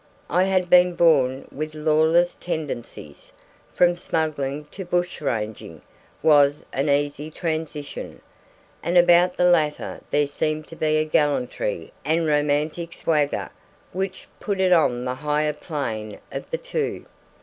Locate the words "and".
8.81-8.97, 12.03-12.25